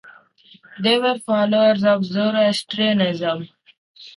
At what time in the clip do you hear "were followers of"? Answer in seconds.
0.97-2.05